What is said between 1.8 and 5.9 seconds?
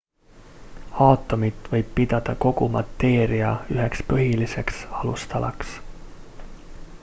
pidada kogu mateeria üheks põhiliseks alustalaks